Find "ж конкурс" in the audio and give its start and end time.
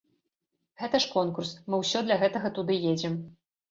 1.05-1.53